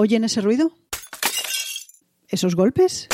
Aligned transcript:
¿Oyen 0.00 0.22
ese 0.22 0.40
ruido? 0.40 0.70
¿Esos 2.28 2.54
golpes? 2.54 3.08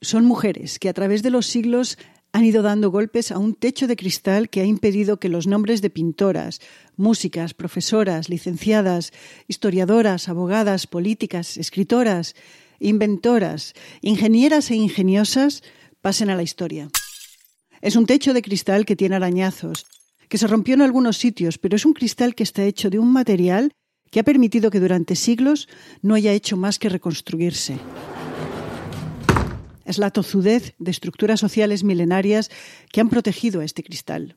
Son 0.00 0.24
mujeres 0.24 0.80
que 0.80 0.88
a 0.88 0.92
través 0.92 1.22
de 1.22 1.30
los 1.30 1.46
siglos 1.46 1.98
han 2.32 2.44
ido 2.44 2.62
dando 2.62 2.90
golpes 2.90 3.30
a 3.30 3.38
un 3.38 3.54
techo 3.54 3.86
de 3.86 3.94
cristal 3.94 4.50
que 4.50 4.60
ha 4.60 4.64
impedido 4.64 5.20
que 5.20 5.28
los 5.28 5.46
nombres 5.46 5.80
de 5.80 5.88
pintoras, 5.88 6.60
músicas, 6.96 7.54
profesoras, 7.54 8.28
licenciadas, 8.28 9.12
historiadoras, 9.46 10.28
abogadas, 10.28 10.88
políticas, 10.88 11.56
escritoras, 11.56 12.34
inventoras, 12.80 13.74
ingenieras 14.00 14.68
e 14.72 14.74
ingeniosas 14.74 15.62
pasen 16.00 16.30
a 16.30 16.34
la 16.34 16.42
historia. 16.42 16.90
Es 17.80 17.94
un 17.94 18.06
techo 18.06 18.34
de 18.34 18.42
cristal 18.42 18.84
que 18.84 18.96
tiene 18.96 19.14
arañazos, 19.14 19.86
que 20.28 20.38
se 20.38 20.48
rompió 20.48 20.74
en 20.74 20.82
algunos 20.82 21.18
sitios, 21.18 21.56
pero 21.58 21.76
es 21.76 21.86
un 21.86 21.92
cristal 21.92 22.34
que 22.34 22.42
está 22.42 22.64
hecho 22.64 22.90
de 22.90 22.98
un 22.98 23.12
material 23.12 23.76
que 24.12 24.20
ha 24.20 24.24
permitido 24.24 24.70
que 24.70 24.78
durante 24.78 25.16
siglos 25.16 25.68
no 26.02 26.14
haya 26.14 26.32
hecho 26.32 26.58
más 26.58 26.78
que 26.78 26.90
reconstruirse. 26.90 27.78
Es 29.86 29.98
la 29.98 30.10
tozudez 30.10 30.74
de 30.78 30.90
estructuras 30.90 31.40
sociales 31.40 31.82
milenarias 31.82 32.50
que 32.92 33.00
han 33.00 33.08
protegido 33.08 33.62
a 33.62 33.64
este 33.64 33.82
cristal. 33.82 34.36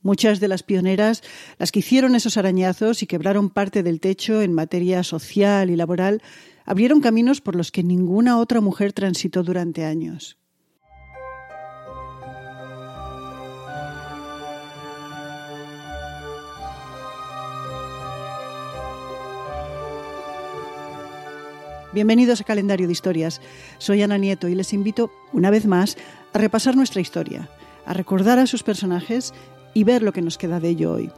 Muchas 0.00 0.38
de 0.38 0.46
las 0.48 0.62
pioneras, 0.62 1.22
las 1.58 1.72
que 1.72 1.80
hicieron 1.80 2.14
esos 2.14 2.36
arañazos 2.36 3.02
y 3.02 3.06
quebraron 3.06 3.50
parte 3.50 3.82
del 3.82 4.00
techo 4.00 4.42
en 4.42 4.52
materia 4.52 5.02
social 5.02 5.70
y 5.70 5.76
laboral, 5.76 6.22
abrieron 6.64 7.00
caminos 7.00 7.40
por 7.40 7.56
los 7.56 7.72
que 7.72 7.82
ninguna 7.82 8.38
otra 8.38 8.60
mujer 8.60 8.92
transitó 8.92 9.42
durante 9.42 9.84
años. 9.84 10.38
Bienvenidos 21.94 22.40
a 22.40 22.44
Calendario 22.44 22.88
de 22.88 22.92
Historias. 22.92 23.40
Soy 23.78 24.02
Ana 24.02 24.18
Nieto 24.18 24.48
y 24.48 24.56
les 24.56 24.72
invito, 24.72 25.12
una 25.32 25.50
vez 25.50 25.64
más, 25.64 25.96
a 26.32 26.38
repasar 26.38 26.74
nuestra 26.74 27.00
historia, 27.00 27.48
a 27.86 27.92
recordar 27.92 28.40
a 28.40 28.48
sus 28.48 28.64
personajes 28.64 29.32
y 29.74 29.84
ver 29.84 30.02
lo 30.02 30.12
que 30.12 30.20
nos 30.20 30.36
queda 30.36 30.58
de 30.58 30.70
ello 30.70 30.92
hoy. 30.92 31.12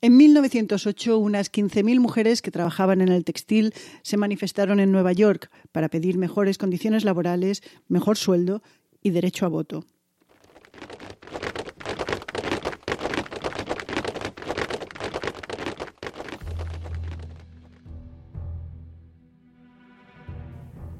En 0.00 0.16
1908, 0.16 1.18
unas 1.18 1.52
15.000 1.52 2.00
mujeres 2.00 2.42
que 2.42 2.50
trabajaban 2.50 3.00
en 3.00 3.10
el 3.10 3.24
textil 3.24 3.74
se 4.02 4.16
manifestaron 4.16 4.80
en 4.80 4.90
Nueva 4.90 5.12
York 5.12 5.52
para 5.70 5.88
pedir 5.88 6.18
mejores 6.18 6.58
condiciones 6.58 7.04
laborales, 7.04 7.62
mejor 7.86 8.16
sueldo 8.16 8.60
y 9.04 9.10
derecho 9.10 9.46
a 9.46 9.50
voto. 9.50 9.84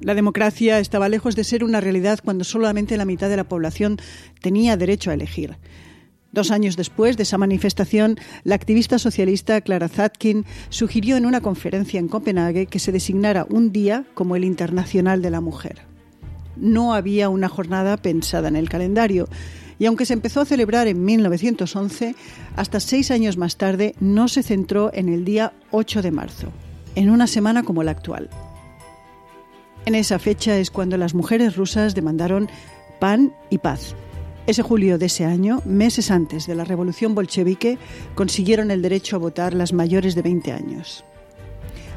La 0.03 0.15
democracia 0.15 0.79
estaba 0.79 1.07
lejos 1.07 1.33
de 1.37 1.45
ser 1.45 1.63
una 1.63 1.79
realidad 1.79 2.19
cuando 2.21 2.43
solamente 2.43 2.97
la 2.97 3.05
mitad 3.05 3.29
de 3.29 3.37
la 3.37 3.45
población 3.45 3.97
tenía 4.41 4.75
derecho 4.75 5.11
a 5.11 5.13
elegir. 5.13 5.55
Dos 6.33 6.51
años 6.51 6.75
después 6.75 7.15
de 7.15 7.23
esa 7.23 7.37
manifestación, 7.37 8.17
la 8.43 8.55
activista 8.55 8.99
socialista 8.99 9.61
Clara 9.61 9.87
Zatkin 9.87 10.45
sugirió 10.67 11.15
en 11.15 11.25
una 11.25 11.39
conferencia 11.39 12.01
en 12.01 12.09
Copenhague 12.09 12.65
que 12.65 12.79
se 12.79 12.91
designara 12.91 13.47
un 13.49 13.71
día 13.71 14.03
como 14.13 14.35
el 14.35 14.43
Internacional 14.43 15.21
de 15.21 15.29
la 15.29 15.39
Mujer. 15.39 15.83
No 16.57 16.93
había 16.93 17.29
una 17.29 17.47
jornada 17.47 17.95
pensada 17.95 18.49
en 18.49 18.57
el 18.57 18.67
calendario, 18.67 19.29
y 19.79 19.85
aunque 19.85 20.05
se 20.05 20.13
empezó 20.13 20.41
a 20.41 20.45
celebrar 20.45 20.87
en 20.87 21.05
1911, 21.05 22.15
hasta 22.57 22.79
seis 22.81 23.09
años 23.09 23.37
más 23.37 23.55
tarde 23.55 23.95
no 24.01 24.27
se 24.27 24.43
centró 24.43 24.91
en 24.93 25.07
el 25.07 25.23
día 25.23 25.53
8 25.71 26.01
de 26.01 26.11
marzo, 26.11 26.51
en 26.95 27.09
una 27.09 27.27
semana 27.27 27.63
como 27.63 27.83
la 27.83 27.91
actual. 27.91 28.29
En 29.85 29.95
esa 29.95 30.17
fecha 30.17 30.57
es 30.57 30.71
cuando 30.71 30.97
las 30.97 31.13
mujeres 31.13 31.57
rusas 31.57 31.93
demandaron 31.93 32.49
pan 32.99 33.35
y 33.49 33.57
paz. 33.57 33.95
Ese 34.47 34.61
julio 34.61 34.97
de 34.97 35.07
ese 35.07 35.25
año, 35.25 35.61
meses 35.65 36.09
antes 36.09 36.47
de 36.47 36.55
la 36.55 36.63
revolución 36.63 37.15
bolchevique, 37.15 37.77
consiguieron 38.15 38.71
el 38.71 38.81
derecho 38.81 39.17
a 39.17 39.19
votar 39.19 39.53
las 39.53 39.73
mayores 39.73 40.15
de 40.15 40.21
20 40.21 40.51
años. 40.53 41.03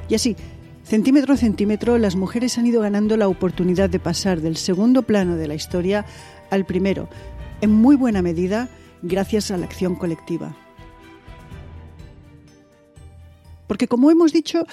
Y 0.09 0.17
así, 0.17 0.37
centímetro 0.83 1.35
a 1.35 1.37
centímetro, 1.37 1.97
las 1.99 2.17
mujeres 2.17 2.59
han 2.59 2.67
ido 2.67 2.81
ganando 2.81 3.17
la 3.17 3.29
oportunidad 3.29 3.89
de 3.89 4.01
pasar 4.01 4.41
del 4.41 4.57
segundo 4.57 5.03
plano 5.03 5.37
de 5.37 5.47
la 5.47 5.55
historia 5.55 6.05
al 6.51 6.67
primero, 6.67 7.09
en 7.61 7.71
muy 7.71 7.95
buena 7.95 8.21
medida 8.21 8.69
gracias 9.03 9.53
a 9.53 9.59
la 9.59 9.67
acción 9.67 9.95
colectiva. 9.95 10.57
Porque, 13.69 13.89
como 13.89 14.11
hemos 14.11 14.33
dicho, 14.33 14.65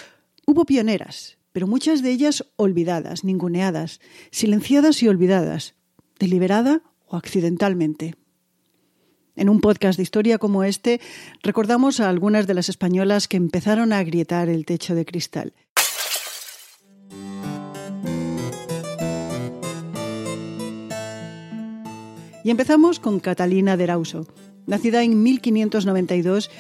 hubo 0.46 0.66
pioneras, 0.66 1.38
pero 1.54 1.68
muchas 1.68 2.02
de 2.02 2.12
ellas 2.12 2.46
olvidadas, 2.58 3.24
ninguneadas, 3.24 4.02
silenciadas 4.32 5.02
y 5.02 5.08
olvidadas, 5.08 5.76
deliberada 6.20 6.82
o 7.08 7.16
accidentalmente. 7.16 8.16
En 9.36 9.50
un 9.50 9.62
podcast 9.62 9.98
de 9.98 10.04
historia 10.04 10.38
como 10.38 10.64
este, 10.64 11.00
recordamos 11.42 12.00
a 12.00 12.10
algunas 12.10 12.46
de 12.46 12.54
las 12.56 12.70
españolas 12.70 13.28
que 13.28 13.38
empezaron 13.38 13.94
a 13.94 14.00
agrietar 14.00 14.50
el 14.50 14.66
techo 14.66 14.94
de 14.94 15.06
cristal. 15.06 15.54
Y 22.44 22.50
empezamos 22.50 23.00
con 23.00 23.20
Catalina 23.20 23.78
de 23.78 23.88
Rauso, 23.88 24.28
nacida 24.68 25.02
en 25.02 25.24
1592 25.24 26.52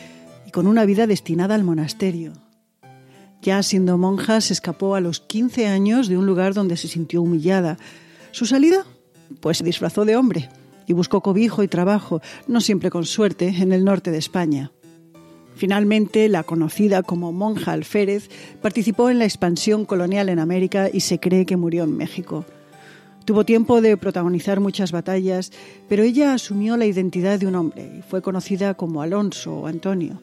y 0.47 0.51
con 0.51 0.67
una 0.67 0.85
vida 0.85 1.07
destinada 1.07 1.55
al 1.55 1.63
monasterio. 1.63 2.42
Ya 3.43 3.61
siendo 3.61 3.97
monja, 3.97 4.39
se 4.39 4.53
escapó 4.53 4.95
a 4.95 5.01
los 5.01 5.19
15 5.19 5.67
años 5.67 6.07
de 6.07 6.17
un 6.17 6.25
lugar 6.25 6.53
donde 6.53 6.77
se 6.77 6.87
sintió 6.87 7.21
humillada. 7.21 7.77
¿Su 8.31 8.45
salida? 8.45 8.85
Pues 9.41 9.57
se 9.57 9.65
disfrazó 9.65 10.05
de 10.05 10.15
hombre 10.15 10.49
y 10.87 10.93
buscó 10.93 11.19
cobijo 11.19 11.61
y 11.61 11.67
trabajo, 11.67 12.21
no 12.47 12.61
siempre 12.61 12.89
con 12.89 13.05
suerte, 13.05 13.49
en 13.49 13.73
el 13.73 13.83
norte 13.83 14.11
de 14.11 14.17
España. 14.17 14.71
Finalmente, 15.55 16.29
la 16.29 16.43
conocida 16.43 17.03
como 17.03 17.33
monja 17.33 17.73
alférez 17.73 18.29
participó 18.61 19.09
en 19.09 19.19
la 19.19 19.25
expansión 19.25 19.83
colonial 19.83 20.29
en 20.29 20.39
América 20.39 20.89
y 20.91 21.01
se 21.01 21.19
cree 21.19 21.45
que 21.45 21.57
murió 21.57 21.83
en 21.83 21.97
México. 21.97 22.45
Tuvo 23.25 23.43
tiempo 23.43 23.81
de 23.81 23.97
protagonizar 23.97 24.61
muchas 24.61 24.93
batallas, 24.93 25.51
pero 25.89 26.03
ella 26.03 26.33
asumió 26.33 26.77
la 26.77 26.85
identidad 26.85 27.39
de 27.39 27.47
un 27.47 27.55
hombre 27.55 27.91
y 27.99 28.01
fue 28.03 28.21
conocida 28.21 28.73
como 28.75 29.01
Alonso 29.01 29.53
o 29.53 29.67
Antonio, 29.67 30.21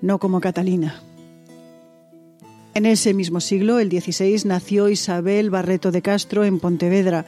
no 0.00 0.18
como 0.18 0.40
Catalina. 0.40 1.02
En 2.74 2.86
ese 2.86 3.12
mismo 3.12 3.40
siglo, 3.40 3.78
el 3.78 3.90
XVI, 3.90 4.46
nació 4.46 4.88
Isabel 4.88 5.50
Barreto 5.50 5.92
de 5.92 6.00
Castro 6.00 6.42
en 6.44 6.58
Pontevedra, 6.58 7.26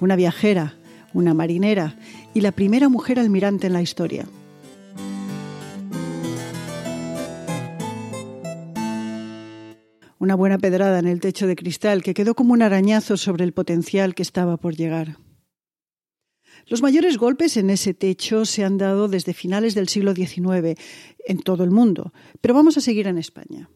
una 0.00 0.14
viajera, 0.14 0.74
una 1.14 1.32
marinera 1.32 1.96
y 2.34 2.42
la 2.42 2.52
primera 2.52 2.90
mujer 2.90 3.18
almirante 3.18 3.66
en 3.66 3.72
la 3.72 3.80
historia. 3.80 4.26
Una 10.18 10.34
buena 10.34 10.58
pedrada 10.58 10.98
en 10.98 11.06
el 11.06 11.20
techo 11.20 11.46
de 11.46 11.56
cristal 11.56 12.02
que 12.02 12.12
quedó 12.12 12.34
como 12.34 12.52
un 12.52 12.60
arañazo 12.60 13.16
sobre 13.16 13.44
el 13.44 13.52
potencial 13.52 14.14
que 14.14 14.22
estaba 14.22 14.58
por 14.58 14.76
llegar. 14.76 15.16
Los 16.66 16.82
mayores 16.82 17.16
golpes 17.16 17.56
en 17.56 17.70
ese 17.70 17.94
techo 17.94 18.44
se 18.44 18.64
han 18.64 18.76
dado 18.76 19.08
desde 19.08 19.32
finales 19.32 19.74
del 19.74 19.88
siglo 19.88 20.14
XIX 20.14 20.78
en 21.26 21.38
todo 21.38 21.64
el 21.64 21.70
mundo, 21.70 22.12
pero 22.42 22.52
vamos 22.52 22.76
a 22.76 22.82
seguir 22.82 23.06
en 23.06 23.16
España. 23.16 23.70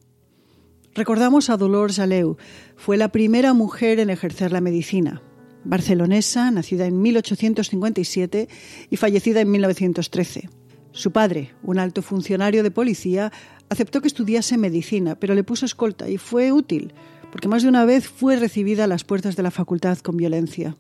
Recordamos 0.99 1.49
a 1.49 1.57
Dolores 1.57 2.01
Aleu. 2.01 2.39
Fue 2.75 2.97
la 2.97 3.13
primera 3.13 3.53
mujer 3.53 4.01
en 4.01 4.11
ejercer 4.11 4.51
la 4.51 4.61
medicina. 4.61 5.23
Barcelonesa, 5.63 6.51
nacida 6.51 6.87
en 6.87 7.01
1857 7.01 8.49
y 8.91 8.97
fallecida 8.97 9.41
en 9.41 9.49
1913. 9.49 10.51
Su 10.91 11.13
padre, 11.13 11.55
un 11.63 11.79
alto 11.79 12.03
funcionario 12.03 12.65
de 12.65 12.73
policía, 12.73 13.31
aceptó 13.69 14.01
que 14.01 14.09
estudiase 14.09 14.59
medicina, 14.59 15.15
pero 15.15 15.37
le 15.37 15.45
puso 15.45 15.67
escolta 15.67 16.11
y 16.11 16.19
fue 16.19 16.51
útil, 16.51 16.93
porque 17.31 17.47
más 17.47 17.63
de 17.63 17.69
una 17.69 17.85
vez 17.85 18.09
fue 18.09 18.35
recibida 18.35 18.83
a 18.83 18.89
las 18.89 19.05
puertas 19.05 19.37
de 19.37 19.45
la 19.45 19.53
facultad 19.53 19.99
con 19.99 20.17
violencia. 20.17 20.77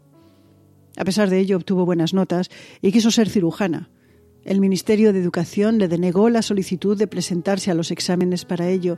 A 0.97 1.05
pesar 1.05 1.31
de 1.31 1.39
ello, 1.39 1.59
obtuvo 1.59 1.87
buenas 1.87 2.13
notas 2.13 2.51
y 2.83 2.91
quiso 2.91 3.13
ser 3.13 3.29
cirujana. 3.29 3.89
El 4.43 4.61
Ministerio 4.61 5.13
de 5.13 5.21
Educación 5.21 5.79
le 5.79 5.87
denegó 5.87 6.29
la 6.29 6.43
solicitud 6.43 6.99
de 6.99 7.07
presentarse 7.07 7.71
a 7.71 7.75
los 7.75 7.93
exámenes 7.93 8.45
para 8.45 8.69
ello, 8.69 8.97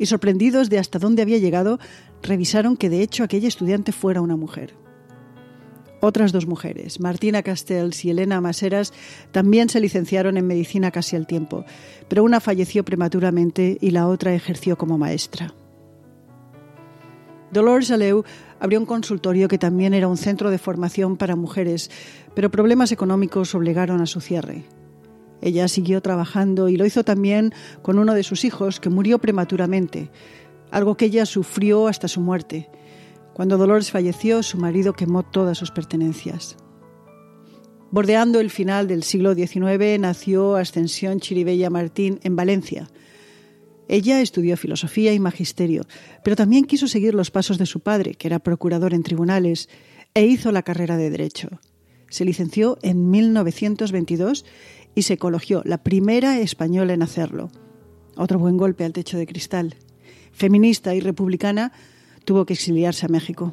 y 0.00 0.06
sorprendidos 0.06 0.70
de 0.70 0.78
hasta 0.78 0.98
dónde 0.98 1.20
había 1.20 1.36
llegado, 1.36 1.78
revisaron 2.22 2.78
que 2.78 2.88
de 2.88 3.02
hecho 3.02 3.22
aquella 3.22 3.48
estudiante 3.48 3.92
fuera 3.92 4.22
una 4.22 4.34
mujer. 4.34 4.74
Otras 6.00 6.32
dos 6.32 6.46
mujeres, 6.46 7.00
Martina 7.00 7.42
Castells 7.42 8.02
y 8.06 8.10
Elena 8.10 8.40
Maseras, 8.40 8.94
también 9.30 9.68
se 9.68 9.78
licenciaron 9.78 10.38
en 10.38 10.46
medicina 10.46 10.90
casi 10.90 11.16
al 11.16 11.26
tiempo, 11.26 11.66
pero 12.08 12.24
una 12.24 12.40
falleció 12.40 12.82
prematuramente 12.82 13.76
y 13.78 13.90
la 13.90 14.08
otra 14.08 14.34
ejerció 14.34 14.78
como 14.78 14.96
maestra. 14.96 15.52
Dolores 17.52 17.90
Aleu 17.90 18.24
abrió 18.58 18.80
un 18.80 18.86
consultorio 18.86 19.48
que 19.48 19.58
también 19.58 19.92
era 19.92 20.08
un 20.08 20.16
centro 20.16 20.50
de 20.50 20.56
formación 20.56 21.18
para 21.18 21.36
mujeres, 21.36 21.90
pero 22.34 22.50
problemas 22.50 22.90
económicos 22.90 23.54
obligaron 23.54 24.00
a 24.00 24.06
su 24.06 24.22
cierre. 24.22 24.64
Ella 25.42 25.68
siguió 25.68 26.00
trabajando 26.00 26.68
y 26.68 26.76
lo 26.76 26.86
hizo 26.86 27.04
también 27.04 27.52
con 27.82 27.98
uno 27.98 28.14
de 28.14 28.22
sus 28.22 28.44
hijos 28.44 28.80
que 28.80 28.90
murió 28.90 29.18
prematuramente, 29.18 30.10
algo 30.70 30.96
que 30.96 31.06
ella 31.06 31.26
sufrió 31.26 31.88
hasta 31.88 32.08
su 32.08 32.20
muerte. 32.20 32.68
Cuando 33.32 33.56
Dolores 33.56 33.90
falleció, 33.90 34.42
su 34.42 34.58
marido 34.58 34.92
quemó 34.92 35.22
todas 35.22 35.56
sus 35.58 35.70
pertenencias. 35.70 36.56
Bordeando 37.90 38.38
el 38.38 38.50
final 38.50 38.86
del 38.86 39.02
siglo 39.02 39.34
XIX 39.34 39.98
nació 39.98 40.56
Ascensión 40.56 41.18
Chiribella 41.18 41.70
Martín 41.70 42.20
en 42.22 42.36
Valencia. 42.36 42.88
Ella 43.88 44.20
estudió 44.20 44.56
filosofía 44.56 45.12
y 45.12 45.18
magisterio, 45.18 45.82
pero 46.22 46.36
también 46.36 46.66
quiso 46.66 46.86
seguir 46.86 47.14
los 47.14 47.32
pasos 47.32 47.58
de 47.58 47.66
su 47.66 47.80
padre, 47.80 48.14
que 48.14 48.28
era 48.28 48.38
procurador 48.38 48.94
en 48.94 49.02
tribunales, 49.02 49.68
e 50.14 50.24
hizo 50.24 50.52
la 50.52 50.62
carrera 50.62 50.96
de 50.96 51.10
Derecho. 51.10 51.48
Se 52.08 52.24
licenció 52.24 52.78
en 52.82 53.10
1922 53.10 54.44
y 54.94 55.02
se 55.02 55.18
cologió, 55.18 55.62
la 55.64 55.78
primera 55.78 56.38
española 56.38 56.92
en 56.92 57.02
hacerlo. 57.02 57.50
Otro 58.16 58.38
buen 58.38 58.56
golpe 58.56 58.84
al 58.84 58.92
techo 58.92 59.18
de 59.18 59.26
cristal. 59.26 59.76
Feminista 60.32 60.94
y 60.94 61.00
republicana, 61.00 61.72
tuvo 62.24 62.44
que 62.46 62.54
exiliarse 62.54 63.06
a 63.06 63.08
México. 63.08 63.52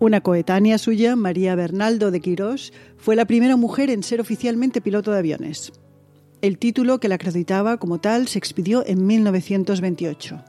Una 0.00 0.20
coetánea 0.20 0.78
suya, 0.78 1.16
María 1.16 1.54
Bernaldo 1.56 2.10
de 2.10 2.20
Quirós, 2.20 2.72
fue 2.96 3.16
la 3.16 3.24
primera 3.24 3.56
mujer 3.56 3.90
en 3.90 4.02
ser 4.02 4.20
oficialmente 4.20 4.80
piloto 4.80 5.10
de 5.10 5.18
aviones. 5.18 5.72
El 6.40 6.58
título 6.58 7.00
que 7.00 7.08
la 7.08 7.16
acreditaba 7.16 7.78
como 7.78 7.98
tal 7.98 8.28
se 8.28 8.38
expidió 8.38 8.86
en 8.86 9.04
1928. 9.06 10.44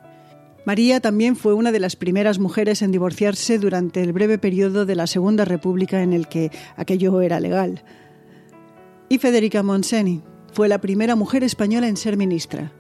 María 0.66 1.00
también 1.00 1.36
fue 1.36 1.56
una 1.56 1.72
de 1.72 1.80
las 1.80 1.96
primeras 1.96 2.38
mujeres 2.38 2.84
en 2.84 2.92
divorciarse 2.92 3.58
durante 3.58 4.04
el 4.04 4.14
breve 4.14 4.38
periodo 4.38 4.86
de 4.86 4.94
la 4.94 5.08
Segunda 5.08 5.46
República 5.46 6.04
en 6.04 6.14
el 6.14 6.28
que 6.28 6.52
aquello 6.76 7.20
era 7.22 7.40
legal. 7.40 7.84
Y 9.10 9.18
Federica 9.18 9.64
Monseni 9.64 10.22
fue 10.54 10.68
la 10.68 10.80
primera 10.82 11.16
mujer 11.16 11.44
española 11.44 11.88
en 11.88 11.98
ser 11.98 12.16
ministra, 12.16 12.72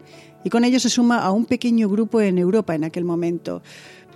y 0.43 0.51
con 0.51 0.63
ello 0.63 0.79
se 0.79 0.89
suma 0.89 1.17
a 1.17 1.31
un 1.31 1.45
pequeño 1.45 1.89
grupo 1.89 2.21
en 2.21 2.37
Europa 2.37 2.75
en 2.75 2.83
aquel 2.83 3.03
momento. 3.03 3.63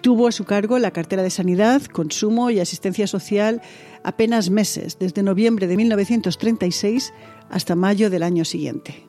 Tuvo 0.02 0.28
a 0.28 0.32
su 0.32 0.44
cargo 0.46 0.78
la 0.78 0.92
cartera 0.92 1.24
de 1.24 1.32
Sanidad, 1.32 1.82
Consumo 1.86 2.52
y 2.52 2.60
Asistencia 2.60 3.08
Social 3.08 3.62
apenas 4.04 4.52
meses, 4.52 4.98
desde 5.00 5.24
noviembre 5.24 5.66
de 5.66 5.76
1936 5.76 7.14
hasta 7.50 7.76
mayo 7.76 8.12
del 8.12 8.22
año 8.22 8.46
siguiente. 8.46 9.08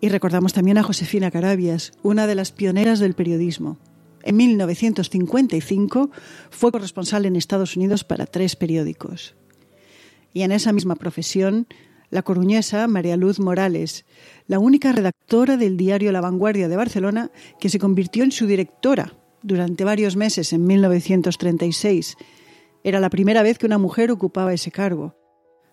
Y 0.00 0.08
recordamos 0.08 0.52
también 0.52 0.78
a 0.78 0.82
Josefina 0.82 1.30
Carabias, 1.30 1.92
una 2.02 2.26
de 2.26 2.34
las 2.34 2.50
pioneras 2.50 2.98
del 2.98 3.14
periodismo. 3.14 3.78
En 4.24 4.36
1955 4.36 6.10
fue 6.50 6.72
corresponsal 6.72 7.24
en 7.24 7.36
Estados 7.36 7.76
Unidos 7.76 8.02
para 8.02 8.26
tres 8.26 8.56
periódicos. 8.56 9.36
Y 10.32 10.42
en 10.42 10.50
esa 10.50 10.72
misma 10.72 10.96
profesión 10.96 11.68
la 12.12 12.22
coruñesa 12.22 12.86
María 12.88 13.16
Luz 13.16 13.40
Morales, 13.40 14.04
la 14.46 14.58
única 14.58 14.92
redactora 14.92 15.56
del 15.56 15.78
diario 15.78 16.12
La 16.12 16.20
Vanguardia 16.20 16.68
de 16.68 16.76
Barcelona 16.76 17.30
que 17.58 17.70
se 17.70 17.78
convirtió 17.78 18.22
en 18.22 18.32
su 18.32 18.46
directora 18.46 19.14
durante 19.42 19.82
varios 19.82 20.14
meses 20.14 20.52
en 20.52 20.66
1936. 20.66 22.18
Era 22.84 23.00
la 23.00 23.08
primera 23.08 23.42
vez 23.42 23.56
que 23.56 23.64
una 23.64 23.78
mujer 23.78 24.10
ocupaba 24.10 24.52
ese 24.52 24.70
cargo. 24.70 25.16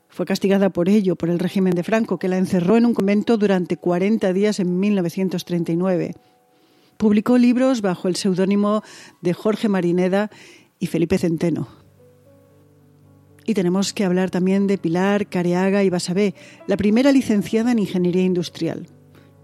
Fue 0.07 0.25
castigada 0.25 0.69
por 0.69 0.87
ello 0.87 1.17
por 1.17 1.29
el 1.29 1.39
régimen 1.39 1.75
de 1.75 1.83
Franco, 1.83 2.17
que 2.17 2.29
la 2.29 2.37
encerró 2.37 2.77
en 2.77 2.85
un 2.85 2.93
convento 2.93 3.35
durante 3.37 3.75
40 3.75 4.31
días 4.31 4.61
en 4.61 4.79
1939. 4.79 6.15
Publicó 6.95 7.37
libros 7.37 7.81
bajo 7.81 8.07
el 8.07 8.15
seudónimo 8.15 8.81
de 9.21 9.33
Jorge 9.33 9.67
Marineda 9.67 10.31
y 10.79 10.87
Felipe 10.87 11.17
Centeno. 11.17 11.67
Y 13.49 13.55
tenemos 13.55 13.93
que 13.93 14.05
hablar 14.05 14.29
también 14.29 14.67
de 14.67 14.77
Pilar 14.77 15.25
Careaga 15.25 15.83
y 15.83 15.89
Basabé, 15.89 16.35
la 16.67 16.77
primera 16.77 17.11
licenciada 17.11 17.71
en 17.71 17.79
Ingeniería 17.79 18.21
Industrial. 18.21 18.85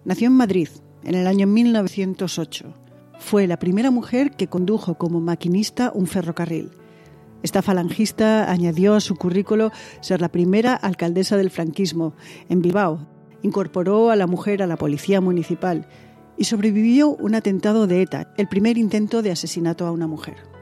Nació 0.04 0.28
en 0.28 0.34
Madrid 0.34 0.68
en 1.04 1.16
el 1.16 1.26
año 1.26 1.48
1908. 1.48 2.72
Fue 3.18 3.48
la 3.48 3.58
primera 3.58 3.90
mujer 3.90 4.30
que 4.36 4.46
condujo 4.46 5.00
como 5.00 5.22
maquinista 5.22 5.92
un 5.92 6.06
ferrocarril. 6.06 6.70
Esta 7.42 7.64
falangista 7.64 8.52
añadió 8.52 8.94
a 8.94 9.02
su 9.02 9.16
currículo 9.16 9.72
ser 10.02 10.22
la 10.22 10.30
primera 10.30 10.76
alcaldesa 10.76 11.36
del 11.36 11.50
franquismo 11.50 12.14
en 12.48 12.62
Bilbao. 12.62 13.08
Incorporó 13.42 14.12
a 14.12 14.16
la 14.16 14.28
mujer 14.28 14.62
a 14.62 14.68
la 14.68 14.78
policía 14.78 15.20
municipal 15.20 15.88
y 16.38 16.44
sobrevivió 16.44 17.10
un 17.10 17.34
atentado 17.34 17.88
de 17.88 18.04
ETA, 18.04 18.32
el 18.38 18.48
primer 18.48 18.78
intento 18.78 19.24
de 19.24 19.32
asesinato 19.32 19.88
a 19.88 19.92
una 19.92 20.06
mujer. 20.06 20.55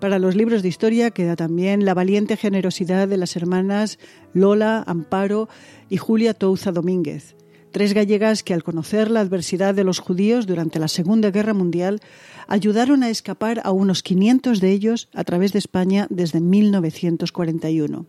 Para 0.00 0.18
los 0.18 0.34
libros 0.34 0.62
de 0.62 0.68
historia 0.68 1.10
queda 1.10 1.36
también 1.36 1.84
la 1.84 1.92
valiente 1.92 2.38
generosidad 2.38 3.06
de 3.06 3.18
las 3.18 3.36
hermanas 3.36 3.98
Lola, 4.32 4.82
Amparo 4.86 5.50
y 5.90 5.98
Julia 5.98 6.32
Touza 6.32 6.72
Domínguez, 6.72 7.36
tres 7.70 7.92
gallegas 7.92 8.42
que 8.42 8.54
al 8.54 8.62
conocer 8.62 9.10
la 9.10 9.20
adversidad 9.20 9.74
de 9.74 9.84
los 9.84 9.98
judíos 9.98 10.46
durante 10.46 10.78
la 10.78 10.88
Segunda 10.88 11.30
Guerra 11.30 11.52
Mundial 11.52 12.00
ayudaron 12.48 13.02
a 13.02 13.10
escapar 13.10 13.60
a 13.62 13.72
unos 13.72 14.02
500 14.02 14.60
de 14.60 14.70
ellos 14.70 15.10
a 15.12 15.22
través 15.24 15.52
de 15.52 15.58
España 15.58 16.06
desde 16.08 16.40
1941. 16.40 18.06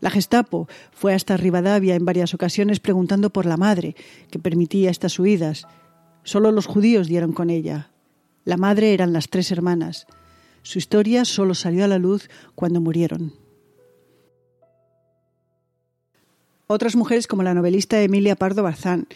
La 0.00 0.10
Gestapo 0.10 0.68
fue 0.90 1.14
hasta 1.14 1.36
Rivadavia 1.36 1.94
en 1.94 2.04
varias 2.04 2.34
ocasiones 2.34 2.80
preguntando 2.80 3.30
por 3.30 3.46
la 3.46 3.56
madre 3.56 3.94
que 4.32 4.40
permitía 4.40 4.90
estas 4.90 5.16
huidas. 5.20 5.68
Solo 6.24 6.50
los 6.50 6.66
judíos 6.66 7.06
dieron 7.06 7.32
con 7.32 7.50
ella. 7.50 7.90
La 8.44 8.56
madre 8.56 8.94
eran 8.94 9.12
las 9.12 9.28
tres 9.28 9.52
hermanas. 9.52 10.06
Su 10.62 10.78
historia 10.78 11.24
solo 11.24 11.54
salió 11.54 11.84
a 11.84 11.88
la 11.88 11.98
luz 11.98 12.28
cuando 12.54 12.80
murieron. 12.80 13.32
Otras 16.66 16.96
mujeres 16.96 17.26
como 17.26 17.42
la 17.42 17.54
novelista 17.54 18.02
Emilia 18.02 18.36
Pardo 18.36 18.62
Barzán, 18.62 19.06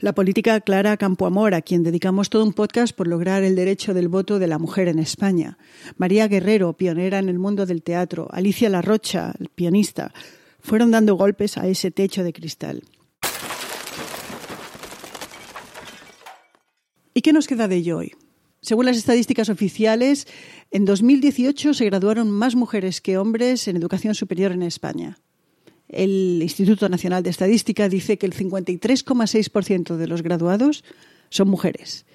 la 0.00 0.14
política 0.14 0.60
Clara 0.60 0.96
Campoamor, 0.96 1.54
a 1.54 1.62
quien 1.62 1.84
dedicamos 1.84 2.28
todo 2.28 2.42
un 2.42 2.52
podcast 2.52 2.94
por 2.94 3.06
lograr 3.06 3.44
el 3.44 3.54
derecho 3.54 3.94
del 3.94 4.08
voto 4.08 4.40
de 4.40 4.48
la 4.48 4.58
mujer 4.58 4.88
en 4.88 4.98
España, 4.98 5.58
María 5.96 6.26
Guerrero, 6.26 6.72
pionera 6.72 7.20
en 7.20 7.28
el 7.28 7.38
mundo 7.38 7.66
del 7.66 7.84
teatro, 7.84 8.26
Alicia 8.32 8.68
Larrocha, 8.68 9.32
pianista, 9.54 10.12
fueron 10.58 10.90
dando 10.90 11.14
golpes 11.14 11.56
a 11.56 11.68
ese 11.68 11.92
techo 11.92 12.24
de 12.24 12.32
cristal. 12.32 12.82
¿Y 17.14 17.20
qué 17.20 17.32
nos 17.32 17.46
queda 17.46 17.68
de 17.68 17.76
ello 17.76 17.98
hoy? 17.98 18.12
Según 18.62 18.86
las 18.86 18.96
estadísticas 18.96 19.48
oficiales, 19.48 20.28
en 20.70 20.84
2018 20.84 21.74
se 21.74 21.84
graduaron 21.84 22.30
más 22.30 22.54
mujeres 22.54 23.00
que 23.00 23.18
hombres 23.18 23.66
en 23.66 23.76
educación 23.76 24.14
superior 24.14 24.52
en 24.52 24.62
España. 24.62 25.18
El 25.88 26.38
Instituto 26.40 26.88
Nacional 26.88 27.24
de 27.24 27.30
Estadística 27.30 27.88
dice 27.88 28.18
que 28.18 28.26
el 28.26 28.34
53,6% 28.34 29.96
de 29.96 30.06
los 30.06 30.22
graduados 30.22 30.84
son 31.28 31.48
mujeres. 31.48 32.06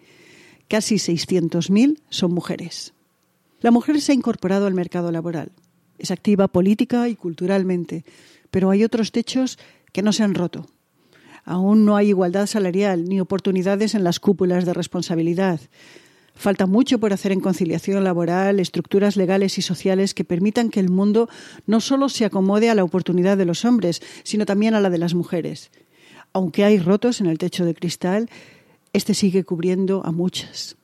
casi 0.67 0.96
600.000 0.96 2.01
son 2.10 2.34
mujeres. 2.34 2.94
La 3.62 3.72
mujer 3.72 4.01
se 4.01 4.12
ha 4.12 4.15
incorporado 4.15 4.67
al 4.67 4.74
mercado 4.74 5.13
laboral 5.13 5.53
es 6.00 6.12
activa 6.12 6.48
política 6.48 7.10
y 7.10 7.15
culturalmente, 7.15 8.06
pero 8.51 8.72
hay 8.72 8.84
otros 8.84 9.12
techos 9.12 9.60
que 9.91 10.01
no 10.01 10.13
se 10.13 10.24
han 10.24 10.36
roto. 10.36 10.65
Aún 11.46 11.86
no 11.86 11.96
hay 11.96 12.10
igualdad 12.10 12.48
salarial 12.48 13.06
ni 13.06 13.20
oportunidades 13.20 13.96
en 13.96 14.03
las 14.03 14.20
cúpulas 14.20 14.65
de 14.65 14.74
responsabilidad. 14.74 15.60
Falta 16.36 16.68
mucho 16.68 17.00
por 17.00 17.12
hacer 17.12 17.32
en 17.32 17.41
conciliación 17.41 18.03
laboral, 18.03 18.60
estructuras 18.60 19.18
legales 19.18 19.58
y 19.58 19.62
sociales 19.62 20.13
que 20.13 20.24
permitan 20.24 20.70
que 20.70 20.79
el 20.79 20.89
mundo 20.89 21.27
no 21.68 21.82
solo 21.82 22.08
se 22.08 22.24
acomode 22.24 22.70
a 22.70 22.75
la 22.75 22.84
oportunidad 22.84 23.36
de 23.36 23.46
los 23.46 23.65
hombres, 23.65 24.01
sino 24.24 24.46
también 24.46 24.74
a 24.74 24.79
la 24.79 24.89
de 24.89 25.00
las 25.00 25.15
mujeres. 25.15 25.70
Aunque 26.32 26.63
hay 26.63 26.79
rotos 26.79 27.20
en 27.20 27.27
el 27.27 27.39
techo 27.39 27.65
de 27.65 27.74
cristal, 27.74 28.29
este 28.94 29.13
sigue 29.13 29.44
cubriendo 29.44 30.01
a 30.06 30.12
muchas. 30.12 30.78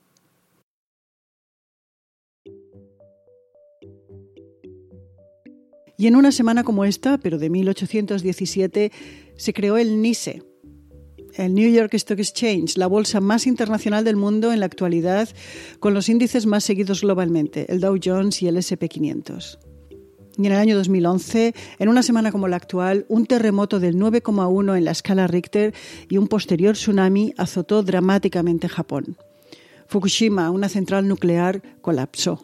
Y 5.98 6.08
en 6.08 6.16
una 6.16 6.32
semana 6.32 6.64
como 6.64 6.86
esta, 6.86 7.18
pero 7.18 7.38
de 7.38 7.50
1817, 7.50 8.92
se 9.38 9.54
creó 9.54 9.78
el 9.78 10.02
NISE, 10.02 10.44
el 11.36 11.54
New 11.54 11.72
York 11.72 11.94
Stock 11.94 12.20
Exchange, 12.20 12.78
la 12.78 12.88
bolsa 12.88 13.20
más 13.22 13.48
internacional 13.48 14.04
del 14.04 14.16
mundo 14.16 14.54
en 14.54 14.60
la 14.60 14.66
actualidad, 14.66 15.30
con 15.80 15.94
los 15.94 16.10
índices 16.10 16.46
más 16.46 16.64
seguidos 16.64 17.02
globalmente, 17.02 17.72
el 17.72 17.80
Dow 17.80 17.98
Jones 18.02 18.42
y 18.42 18.48
el 18.48 18.58
SP500. 18.58 19.58
Y 20.38 20.46
en 20.46 20.52
el 20.52 20.60
año 20.60 20.76
2011, 20.76 21.54
en 21.80 21.90
una 21.90 22.04
semana 22.04 22.32
como 22.32 22.48
la 22.48 22.58
actual, 22.58 23.06
un 23.08 23.26
terremoto 23.26 23.80
del 23.80 23.96
9,1 23.96 24.78
en 24.78 24.86
la 24.86 24.92
escala 24.92 25.28
Richter 25.28 25.74
y 26.10 26.18
un 26.18 26.28
posterior 26.28 26.76
tsunami 26.76 27.34
azotó 27.38 27.84
dramáticamente 27.84 28.68
Japón. 28.68 29.18
Fukushima, 29.88 30.50
una 30.50 30.68
central 30.68 31.08
nuclear, 31.08 31.62
colapsó. 31.82 32.44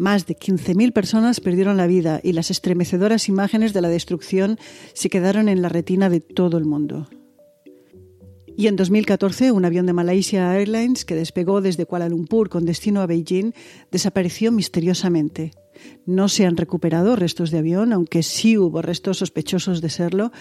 Más 0.00 0.24
de 0.24 0.34
15.000 0.34 0.94
personas 0.94 1.40
perdieron 1.40 1.76
la 1.76 1.86
vida 1.86 2.20
y 2.22 2.32
las 2.32 2.50
estremecedoras 2.50 3.28
imágenes 3.28 3.74
de 3.74 3.82
la 3.82 3.90
destrucción 3.90 4.58
se 4.94 5.10
quedaron 5.10 5.46
en 5.46 5.60
la 5.60 5.68
retina 5.68 6.08
de 6.08 6.20
todo 6.20 6.56
el 6.56 6.64
mundo. 6.64 7.06
Y 8.56 8.68
en 8.68 8.76
2014, 8.76 9.52
un 9.52 9.66
avión 9.66 9.84
de 9.84 9.92
Malaysia 9.92 10.56
Airlines 10.56 11.04
que 11.04 11.14
despegó 11.14 11.60
desde 11.60 11.84
Kuala 11.84 12.08
Lumpur 12.08 12.48
con 12.48 12.64
destino 12.64 13.02
a 13.02 13.06
Beijing 13.06 13.52
desapareció 13.90 14.52
misteriosamente. 14.52 15.50
No 16.06 16.30
se 16.30 16.46
han 16.46 16.56
recuperado 16.56 17.14
restos 17.14 17.50
de 17.50 17.58
avión, 17.58 17.92
aunque 17.92 18.22
sí 18.22 18.56
hubo 18.56 18.80
restos 18.80 19.18
sospechosos 19.18 19.82
de 19.82 19.90
serlo, 19.90 20.32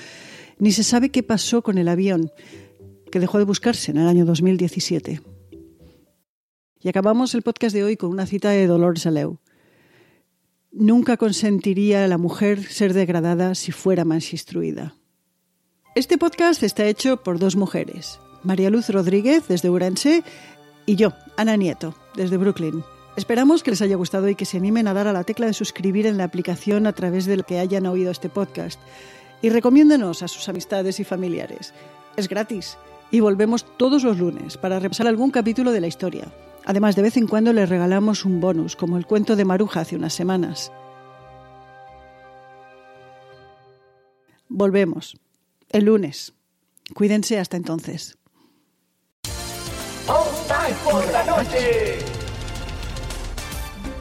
ni 0.57 0.71
se 0.71 0.85
sabe 0.85 1.09
qué 1.09 1.21
pasó 1.21 1.63
con 1.63 1.77
el 1.77 1.89
avión, 1.89 2.31
que 3.11 3.19
dejó 3.19 3.39
de 3.39 3.43
buscarse 3.43 3.91
en 3.91 3.97
el 3.97 4.07
año 4.07 4.23
2017. 4.23 5.19
Y 6.81 6.87
acabamos 6.87 7.35
el 7.35 7.41
podcast 7.41 7.75
de 7.75 7.83
hoy 7.83 7.97
con 7.97 8.09
una 8.09 8.25
cita 8.25 8.51
de 8.51 8.65
Dolores 8.65 9.05
Aleu. 9.05 9.37
Nunca 10.71 11.17
consentiría 11.17 12.03
a 12.03 12.07
la 12.07 12.19
mujer 12.19 12.63
ser 12.63 12.93
degradada 12.93 13.55
si 13.55 13.71
fuera 13.71 14.05
más 14.05 14.31
instruida. 14.33 14.93
Este 15.95 16.19
podcast 16.19 16.61
está 16.61 16.85
hecho 16.85 17.23
por 17.23 17.39
dos 17.39 17.55
mujeres, 17.55 18.19
María 18.43 18.69
Luz 18.69 18.89
Rodríguez 18.89 19.47
desde 19.47 19.71
Urense 19.71 20.23
y 20.85 20.95
yo, 20.95 21.13
Ana 21.37 21.55
Nieto, 21.55 21.95
desde 22.15 22.37
Brooklyn. 22.37 22.83
Esperamos 23.17 23.63
que 23.63 23.71
les 23.71 23.81
haya 23.81 23.95
gustado 23.95 24.29
y 24.29 24.35
que 24.35 24.45
se 24.45 24.57
animen 24.57 24.87
a 24.87 24.93
dar 24.93 25.07
a 25.07 25.13
la 25.13 25.23
tecla 25.23 25.47
de 25.47 25.53
suscribir 25.53 26.05
en 26.05 26.17
la 26.17 26.25
aplicación 26.25 26.85
a 26.85 26.93
través 26.93 27.25
de 27.25 27.41
que 27.41 27.57
hayan 27.57 27.87
oído 27.87 28.11
este 28.11 28.29
podcast. 28.29 28.79
Y 29.41 29.49
recomiéndenos 29.49 30.21
a 30.21 30.27
sus 30.27 30.47
amistades 30.49 30.99
y 30.99 31.03
familiares. 31.03 31.73
Es 32.15 32.29
gratis. 32.29 32.77
Y 33.11 33.19
volvemos 33.21 33.65
todos 33.77 34.03
los 34.03 34.17
lunes 34.17 34.57
para 34.57 34.79
repasar 34.79 35.07
algún 35.07 35.31
capítulo 35.31 35.71
de 35.71 35.81
la 35.81 35.87
historia. 35.87 36.27
Además, 36.65 36.95
de 36.95 37.01
vez 37.01 37.17
en 37.17 37.27
cuando 37.27 37.53
les 37.53 37.67
regalamos 37.67 38.25
un 38.25 38.39
bonus, 38.39 38.75
como 38.75 38.97
el 38.97 39.05
cuento 39.05 39.35
de 39.35 39.45
Maruja 39.45 39.81
hace 39.81 39.95
unas 39.95 40.13
semanas. 40.13 40.71
Volvemos. 44.47 45.17
El 45.69 45.85
lunes. 45.85 46.33
Cuídense 46.93 47.39
hasta 47.39 47.57
entonces. 47.57 48.17
noche. 51.25 52.18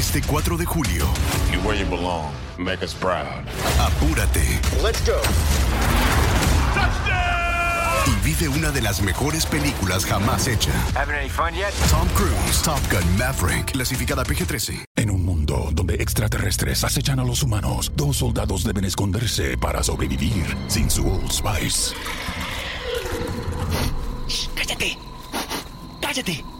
Este 0.00 0.22
4 0.22 0.56
de 0.56 0.64
julio. 0.64 1.04
You 1.52 1.60
where 1.60 1.78
you 1.78 1.84
belong. 1.84 2.32
Make 2.56 2.82
us 2.82 2.94
proud. 2.94 3.44
Apúrate. 3.78 4.58
Let's 4.82 5.04
go. 5.04 5.20
Y 8.06 8.24
vive 8.24 8.48
una 8.48 8.70
de 8.70 8.80
las 8.80 9.02
mejores 9.02 9.44
películas 9.44 10.06
jamás 10.06 10.48
hecha. 10.48 10.72
Having 10.94 11.16
any 11.16 11.28
fun 11.28 11.52
yet? 11.52 11.74
Tom 11.90 12.08
Cruise, 12.14 12.62
Top 12.62 12.80
Gun 12.90 13.18
Maverick, 13.18 13.72
clasificada 13.72 14.24
PG-13. 14.24 14.84
En 14.96 15.10
un 15.10 15.22
mundo 15.22 15.68
donde 15.74 15.96
extraterrestres 15.96 16.82
acechan 16.82 17.20
a 17.20 17.24
los 17.24 17.42
humanos, 17.42 17.92
dos 17.94 18.16
soldados 18.16 18.64
deben 18.64 18.86
esconderse 18.86 19.58
para 19.58 19.82
sobrevivir 19.82 20.46
sin 20.68 20.90
su 20.90 21.06
Old 21.06 21.30
Spice. 21.30 21.94
¡Cállate! 24.56 24.96
¡Cállate! 26.00 26.59